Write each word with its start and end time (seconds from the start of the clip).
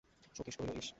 সতীশ 0.35 0.55
কহিল, 0.57 0.71
ইস! 0.77 0.87